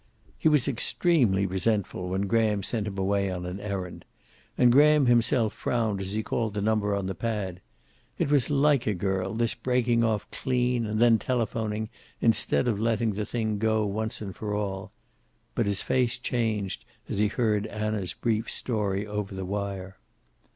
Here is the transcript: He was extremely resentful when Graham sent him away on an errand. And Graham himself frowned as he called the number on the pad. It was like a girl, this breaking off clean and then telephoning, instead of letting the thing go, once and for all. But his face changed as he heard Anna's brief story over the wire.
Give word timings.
He 0.39 0.49
was 0.49 0.67
extremely 0.67 1.45
resentful 1.45 2.09
when 2.09 2.23
Graham 2.23 2.63
sent 2.63 2.87
him 2.87 2.97
away 2.97 3.29
on 3.29 3.45
an 3.45 3.59
errand. 3.59 4.03
And 4.57 4.71
Graham 4.71 5.05
himself 5.05 5.53
frowned 5.53 6.01
as 6.01 6.13
he 6.13 6.23
called 6.23 6.55
the 6.55 6.59
number 6.63 6.95
on 6.95 7.05
the 7.05 7.13
pad. 7.13 7.61
It 8.17 8.31
was 8.31 8.49
like 8.49 8.87
a 8.87 8.95
girl, 8.95 9.35
this 9.35 9.53
breaking 9.53 10.03
off 10.03 10.27
clean 10.31 10.87
and 10.87 10.99
then 10.99 11.19
telephoning, 11.19 11.89
instead 12.19 12.67
of 12.67 12.79
letting 12.81 13.13
the 13.13 13.27
thing 13.27 13.59
go, 13.59 13.85
once 13.85 14.21
and 14.21 14.35
for 14.35 14.55
all. 14.55 14.91
But 15.53 15.67
his 15.67 15.83
face 15.83 16.17
changed 16.17 16.83
as 17.07 17.19
he 17.19 17.27
heard 17.27 17.67
Anna's 17.67 18.13
brief 18.13 18.49
story 18.49 19.05
over 19.05 19.35
the 19.35 19.45
wire. 19.45 19.99